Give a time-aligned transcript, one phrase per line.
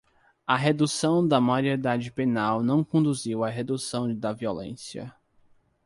[0.47, 5.13] A redução da maioridade penal não conduziu à redução da violência